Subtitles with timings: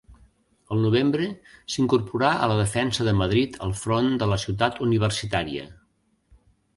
[0.75, 1.25] El novembre
[1.73, 5.67] s'incorporà a la defensa de Madrid al front de la Ciutat Universitària.